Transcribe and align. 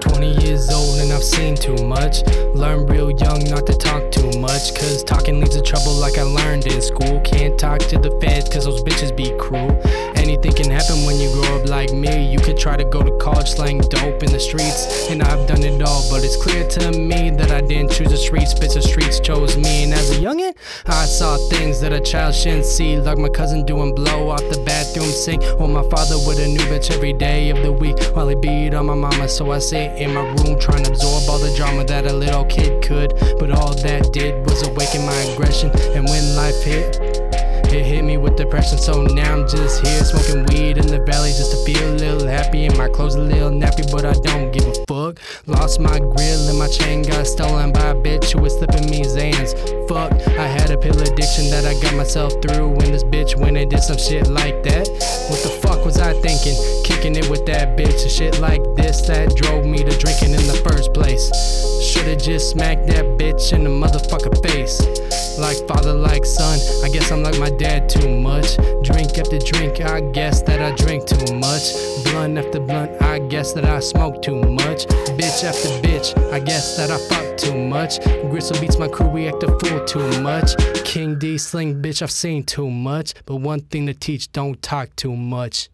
20 0.00 0.44
years 0.44 0.70
old 0.70 0.98
and 0.98 1.12
I've 1.12 1.22
seen 1.22 1.54
too 1.54 1.76
much. 1.84 2.24
Learn 2.54 2.86
real 2.86 3.10
young 3.10 3.44
not 3.44 3.66
to 3.66 3.75
school. 6.86 7.20
Can't 7.20 7.58
talk 7.58 7.80
to 7.90 7.98
the 7.98 8.10
feds 8.20 8.48
cause 8.48 8.64
those 8.64 8.82
bitches 8.82 9.16
be 9.16 9.36
cruel. 9.38 9.70
Anything 10.16 10.52
can 10.52 10.70
happen 10.70 11.04
when 11.04 11.20
you 11.20 11.30
grow 11.32 11.58
up 11.58 11.68
like 11.68 11.92
me. 11.92 12.30
You 12.32 12.38
could 12.38 12.58
try 12.58 12.76
to 12.76 12.84
go 12.84 13.02
to 13.02 13.16
college 13.18 13.50
slang 13.50 13.78
dope 13.78 14.22
in 14.22 14.32
the 14.32 14.40
streets. 14.40 15.08
And 15.10 15.22
I've 15.22 15.46
done 15.46 15.62
it 15.62 15.80
all, 15.82 16.02
but 16.10 16.24
it's 16.24 16.36
clear 16.36 16.66
to 16.68 16.92
me 16.98 17.30
that 17.30 17.50
I 17.50 17.60
didn't 17.60 17.92
choose 17.92 18.10
the 18.10 18.16
streets, 18.16 18.52
bitch. 18.54 18.74
The 18.74 18.82
streets 18.82 19.20
chose 19.20 19.56
me. 19.56 19.84
And 19.84 19.92
as 19.92 20.10
a 20.10 20.20
youngin', 20.20 20.54
I 20.86 21.04
saw 21.04 21.36
things 21.48 21.80
that 21.80 21.92
a 21.92 22.00
child 22.00 22.34
shouldn't 22.34 22.64
see. 22.64 22.98
Like 22.98 23.18
my 23.18 23.28
cousin 23.28 23.64
doing 23.64 23.94
blow 23.94 24.30
off 24.30 24.42
the 24.50 24.62
bathroom 24.66 25.06
sink. 25.06 25.42
Or 25.60 25.68
my 25.68 25.82
father 25.94 26.16
with 26.26 26.38
a 26.40 26.48
new 26.48 26.66
bitch 26.72 26.90
every 26.90 27.12
day 27.12 27.50
of 27.50 27.62
the 27.62 27.72
week. 27.72 27.96
While 28.14 28.28
he 28.28 28.34
beat 28.34 28.74
on 28.74 28.86
my 28.86 28.94
mama, 28.94 29.28
so 29.28 29.52
I 29.52 29.58
sit 29.58 29.96
in 30.00 30.12
my 30.12 30.22
room 30.22 30.58
trying 30.58 30.84
to 30.84 30.90
absorb 30.90 31.22
all 31.30 31.38
the 31.38 31.54
drama 31.56 31.84
that 31.84 32.06
a 32.06 32.12
little 32.12 32.44
kid 32.46 32.82
could. 32.82 33.14
But 33.38 33.50
all 33.52 33.74
that 33.74 34.12
did 34.12 34.44
was 34.44 34.66
awaken 34.66 35.06
my 35.06 35.20
aggression. 35.32 35.70
And 35.94 36.04
when 36.04 36.36
life 36.36 36.62
hit, 36.64 36.75
it 36.78 37.84
hit 37.84 38.04
me 38.04 38.16
with 38.16 38.36
depression, 38.36 38.78
so 38.78 39.02
now 39.02 39.34
I'm 39.34 39.48
just 39.48 39.86
here 39.86 40.04
smoking 40.04 40.46
weed 40.46 40.78
in 40.78 40.86
the 40.86 41.00
valley 41.04 41.30
just 41.30 41.50
to 41.52 41.58
feel 41.64 41.92
a 41.92 41.96
little 41.96 42.26
happy. 42.26 42.66
And 42.66 42.76
my 42.76 42.88
clothes 42.88 43.16
a 43.16 43.20
little 43.20 43.50
nappy, 43.50 43.90
but 43.90 44.04
I 44.04 44.12
don't 44.12 44.52
give 44.52 44.66
a 44.66 44.74
fuck. 44.88 45.20
Lost 45.46 45.80
my 45.80 45.98
grill 45.98 46.48
and 46.48 46.58
my 46.58 46.68
chain 46.68 47.02
got 47.02 47.26
stolen 47.26 47.72
by 47.72 47.90
a 47.90 47.94
bitch 47.94 48.32
who 48.32 48.40
was 48.40 48.56
slipping 48.56 48.88
me 48.90 49.02
Xans. 49.02 49.52
Fuck, 49.88 50.12
I 50.38 50.46
had 50.46 50.70
a 50.70 50.78
pill 50.78 50.98
addiction 51.00 51.50
that 51.50 51.64
I 51.66 51.78
got 51.80 51.94
myself 51.94 52.32
through 52.42 52.68
when 52.68 52.92
this 52.92 53.04
bitch 53.04 53.36
went 53.36 53.56
and 53.56 53.70
did 53.70 53.82
some 53.82 53.98
shit 53.98 54.28
like 54.28 54.62
that. 54.64 54.88
What 55.28 55.42
the 55.42 55.52
fuck 55.62 55.84
was 55.84 55.98
I 55.98 56.12
thinking? 56.20 56.56
Kicking 56.84 57.16
it 57.16 57.28
with 57.28 57.46
that 57.46 57.76
bitch 57.76 58.02
and 58.02 58.10
shit 58.10 58.40
like 58.40 58.62
this 58.74 59.02
that 59.02 59.36
drove 59.36 59.66
me 59.66 59.78
to 59.78 59.96
drinking 59.98 60.32
in 60.32 60.46
the 60.46 60.60
first 60.68 60.94
place. 60.94 61.30
Should've 61.82 62.22
just 62.22 62.50
smacked 62.50 62.86
that 62.88 63.04
bitch 63.18 63.52
in 63.52 63.64
the 63.64 63.70
motherfucker 63.70 64.40
face. 64.42 64.80
Like 65.46 65.68
father, 65.68 65.92
like 65.92 66.24
son, 66.26 66.58
I 66.82 66.88
guess 66.88 67.12
I'm 67.12 67.22
like 67.22 67.38
my 67.38 67.50
dad 67.50 67.88
too 67.88 68.08
much. 68.08 68.56
Drink 68.82 69.16
after 69.16 69.38
drink, 69.38 69.80
I 69.80 70.00
guess 70.10 70.42
that 70.42 70.60
I 70.60 70.74
drink 70.74 71.06
too 71.06 71.36
much. 71.36 71.72
Blunt 72.02 72.36
after 72.36 72.58
blunt, 72.58 73.00
I 73.00 73.20
guess 73.20 73.52
that 73.52 73.64
I 73.64 73.78
smoke 73.78 74.22
too 74.22 74.42
much. 74.42 74.86
Bitch 75.16 75.44
after 75.44 75.68
bitch, 75.86 76.18
I 76.32 76.40
guess 76.40 76.76
that 76.76 76.90
I 76.90 76.98
fuck 76.98 77.36
too 77.36 77.56
much. 77.56 78.02
Gristle 78.28 78.60
beats 78.60 78.76
my 78.76 78.88
crew, 78.88 79.06
we 79.06 79.28
act 79.28 79.44
a 79.44 79.56
fool 79.60 79.84
too 79.84 80.20
much. 80.20 80.56
King 80.84 81.16
D-Sling, 81.16 81.80
bitch, 81.80 82.02
I've 82.02 82.10
seen 82.10 82.42
too 82.42 82.68
much. 82.68 83.14
But 83.24 83.36
one 83.36 83.60
thing 83.60 83.86
to 83.86 83.94
teach, 83.94 84.32
don't 84.32 84.60
talk 84.60 84.96
too 84.96 85.14
much. 85.14 85.68